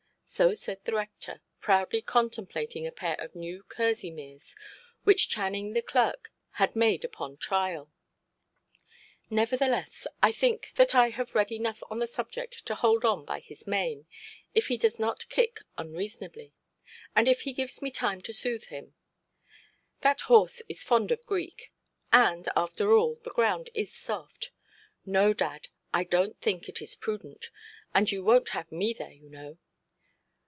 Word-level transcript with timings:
So 0.23 0.53
said 0.53 0.85
the 0.85 0.93
rector, 0.93 1.41
proudly 1.59 2.01
contemplating 2.01 2.87
a 2.87 2.91
pair 2.93 3.17
of 3.19 3.35
new 3.35 3.63
kerseymeres, 3.63 4.55
which 5.03 5.27
Channing 5.27 5.73
the 5.73 5.81
clerk 5.81 6.31
had 6.51 6.73
made 6.73 7.03
upon 7.03 7.35
trial. 7.35 7.91
"Nevertheless, 9.29 10.07
I 10.23 10.31
think 10.31 10.71
that 10.75 10.95
I 10.95 11.09
have 11.09 11.35
read 11.35 11.51
enough 11.51 11.83
on 11.89 11.99
the 11.99 12.07
subject 12.07 12.65
to 12.67 12.75
hold 12.75 13.03
on 13.03 13.25
by 13.25 13.41
his 13.41 13.67
mane, 13.67 14.07
if 14.55 14.67
he 14.67 14.77
does 14.77 15.01
not 15.01 15.27
kick 15.27 15.63
unreasonably. 15.77 16.53
And 17.13 17.27
if 17.27 17.41
he 17.41 17.51
gives 17.51 17.81
me 17.81 17.91
time 17.91 18.21
to 18.21 18.31
soothe 18.31 18.67
him—that 18.67 20.21
horse 20.21 20.61
is 20.69 20.81
fond 20.81 21.11
of 21.11 21.25
Greek—and, 21.25 22.47
after 22.55 22.93
all, 22.93 23.15
the 23.15 23.31
ground 23.31 23.69
is 23.73 23.93
soft". 23.93 24.51
"No, 25.05 25.33
dad, 25.33 25.67
I 25.93 26.05
donʼt 26.05 26.37
think 26.37 26.69
it 26.69 26.81
is 26.81 26.95
prudent. 26.95 27.47
And 27.93 28.09
you 28.09 28.23
wonʼt 28.23 28.49
have 28.49 28.71
me 28.71 28.93
there, 28.93 29.11
you 29.11 29.27
know". 29.29 29.57